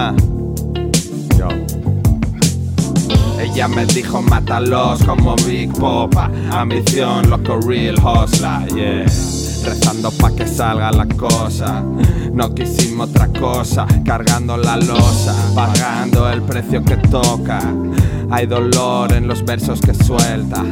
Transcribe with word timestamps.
Ah. 0.00 0.14
Ella 3.40 3.66
me 3.66 3.84
dijo 3.86 4.22
mátalos 4.22 5.02
como 5.02 5.34
Big 5.44 5.72
Popa, 5.72 6.30
ambición, 6.52 7.28
loco, 7.28 7.58
real 7.66 7.96
hustler, 7.98 8.68
yeah. 8.76 9.04
Rezando 9.64 10.12
pa' 10.12 10.30
que 10.36 10.46
salga 10.46 10.92
la 10.92 11.06
cosa, 11.06 11.82
no 12.32 12.54
quisimos 12.54 13.10
otra 13.10 13.26
cosa, 13.26 13.86
cargando 14.04 14.56
la 14.56 14.76
losa, 14.76 15.34
pagando 15.56 16.30
el 16.30 16.42
precio 16.42 16.84
que 16.84 16.96
toca. 16.96 17.58
Hay 18.30 18.46
dolor 18.46 19.12
en 19.12 19.26
los 19.26 19.44
versos 19.44 19.80
que 19.80 19.94
suelta. 19.94 20.62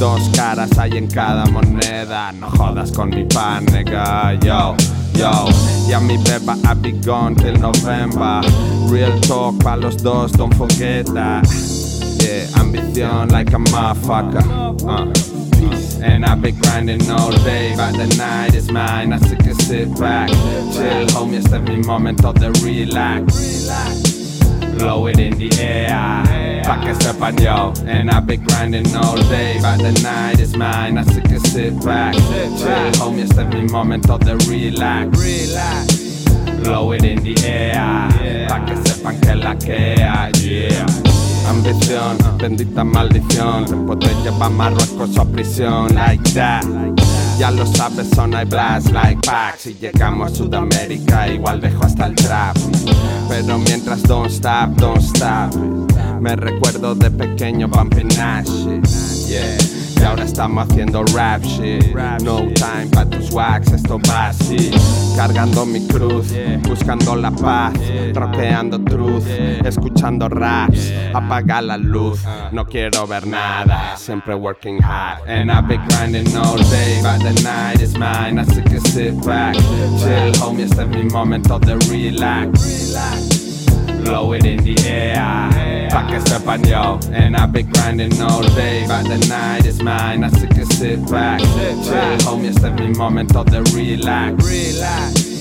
Dos 0.00 0.22
caras 0.34 0.78
hay 0.78 0.92
en 0.92 1.06
cada 1.08 1.44
moneda. 1.46 2.32
No 2.32 2.48
jodas 2.48 2.92
con 2.92 3.10
mi 3.10 3.24
pan, 3.24 3.66
nega, 3.66 4.32
yo. 4.40 4.74
Yo. 5.16 5.48
Ya 5.88 6.00
mi 6.00 6.16
beba, 6.18 6.56
I 6.64 6.74
be 6.74 6.92
gone 6.92 7.34
till 7.34 7.56
November. 7.56 8.42
Real 8.88 9.18
talk 9.20 9.58
pa' 9.60 9.74
los 9.74 9.96
dos, 9.96 10.32
don't 10.32 10.54
forget 10.54 11.06
that. 11.06 11.46
Yeah, 12.22 12.46
ambición 12.58 13.30
like 13.30 13.52
a 13.52 13.58
motherfucker. 13.58 14.44
Uh. 14.86 15.12
And 16.02 16.26
I've 16.26 16.42
been 16.42 16.58
grinding 16.60 17.10
all 17.10 17.32
day, 17.44 17.74
but 17.76 17.92
the 17.92 18.06
night 18.18 18.54
is 18.54 18.70
mine. 18.70 19.12
Así 19.12 19.36
que 19.42 19.54
sit 19.54 19.88
back, 19.98 20.28
chill, 20.72 21.06
homie. 21.14 21.38
Este 21.38 21.54
es 21.54 21.62
mi 21.62 21.76
momento 21.76 22.32
de 22.32 22.50
relax. 22.62 23.70
Blow 24.78 25.06
it 25.06 25.18
in 25.18 25.38
the 25.38 25.48
air, 25.62 26.62
pa' 26.64 26.80
que 26.82 26.94
sepan 26.94 27.38
yo. 27.40 27.72
And 27.86 28.10
I've 28.10 28.26
been 28.26 28.44
grinding 28.44 28.94
all 28.96 29.16
day, 29.28 29.58
but 29.62 29.78
the 29.78 29.92
night 30.02 30.40
is 30.40 30.56
mine. 30.56 31.02
Que 31.26 31.33
sit 31.54 31.84
back, 31.84 32.16
homie. 32.98 33.22
Este 33.22 33.42
es 33.42 33.48
mi 33.48 33.68
momento 33.70 34.18
de 34.18 34.34
relax. 34.48 35.16
Blow 36.64 36.92
it 36.92 37.04
in 37.04 37.22
the 37.22 37.34
air, 37.46 38.48
pa' 38.48 38.64
que 38.64 38.76
sepan 38.84 39.20
que 39.20 39.34
la 39.36 39.56
que 39.56 40.02
hay, 40.02 40.32
yeah. 40.32 40.86
Ambición, 41.48 42.18
bendita 42.38 42.82
maldición. 42.82 43.66
Te 44.00 44.14
lleva 44.24 44.46
a 44.46 44.50
Marruecos 44.50 45.16
a 45.16 45.24
prisión, 45.24 45.94
like 45.94 46.32
that. 46.32 46.64
Ya 47.38 47.52
lo 47.52 47.64
sabes, 47.66 48.08
son 48.16 48.32
I 48.32 48.44
blast 48.44 48.90
like 48.90 49.20
pack. 49.24 49.56
Si 49.58 49.74
llegamos 49.74 50.32
a 50.32 50.34
Sudamérica, 50.34 51.28
igual 51.28 51.60
dejo 51.60 51.84
hasta 51.84 52.06
el 52.06 52.16
trap. 52.16 52.56
Pero 53.28 53.58
mientras 53.58 54.02
don't 54.02 54.28
stop, 54.28 54.70
don't 54.76 55.00
stop. 55.00 55.54
Me 56.24 56.36
recuerdo 56.36 56.94
de 56.94 57.10
pequeño 57.10 57.68
bumping. 57.68 58.08
Yeah. 58.08 59.58
Y 60.00 60.02
ahora 60.02 60.24
estamos 60.24 60.66
haciendo 60.66 61.04
rap 61.14 61.42
shit. 61.42 61.94
No 62.22 62.38
time 62.54 62.86
para 62.90 63.10
tus 63.10 63.30
wax, 63.30 63.70
esto 63.72 64.00
va 64.08 64.28
así. 64.28 64.70
Cargando 65.14 65.66
mi 65.66 65.86
cruz, 65.86 66.32
buscando 66.66 67.14
la 67.14 67.30
paz. 67.30 67.74
Tropeando 68.14 68.82
truth, 68.82 69.26
escuchando 69.66 70.30
raps. 70.30 70.94
Apaga 71.12 71.60
la 71.60 71.76
luz, 71.76 72.20
no 72.52 72.64
quiero 72.64 73.06
ver 73.06 73.26
nada. 73.26 73.94
Siempre 73.98 74.34
working 74.34 74.80
hard. 74.82 75.28
And 75.28 75.52
I've 75.52 75.68
been 75.68 75.84
grinding 75.88 76.34
all 76.38 76.56
day, 76.56 77.02
but 77.02 77.18
the 77.18 77.38
night 77.42 77.82
is 77.82 77.98
mine. 77.98 78.38
Así 78.40 78.62
que 78.64 78.80
sit 78.80 79.12
back, 79.26 79.56
chill, 79.98 80.32
homie. 80.40 80.64
Este 80.64 80.84
es 80.84 80.88
mi 80.88 81.04
momento 81.04 81.58
de 81.58 81.74
relax. 81.90 83.43
Blow 84.04 84.32
it 84.34 84.44
in 84.44 84.62
the 84.62 84.76
air, 84.86 85.88
pa' 85.90 86.06
que 86.06 86.20
sepan 86.20 86.66
yo. 86.66 86.98
And 87.12 87.36
I've 87.36 87.52
been 87.52 87.70
grinding 87.70 88.20
all 88.20 88.42
day, 88.54 88.84
but 88.86 89.04
the 89.04 89.18
night 89.28 89.64
is 89.64 89.82
mine. 89.82 90.24
Así 90.24 90.46
que 90.48 90.64
sit 90.66 91.00
back, 91.10 91.40
chill, 91.40 92.18
homie. 92.26 92.48
Este 92.48 92.66
es 92.66 92.74
mi 92.74 92.88
momento 92.88 93.44
de 93.44 93.62
relax. 93.72 94.44
Relax 94.44 95.34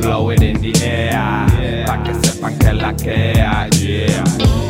Blow 0.00 0.30
it 0.30 0.42
in 0.42 0.60
the 0.60 0.72
air, 0.84 1.84
pa' 1.86 2.02
que 2.02 2.14
sepan 2.14 2.58
que 2.58 2.72
la 2.72 2.92
que 2.94 3.40
hay, 3.40 3.70
yeah. 3.70 4.65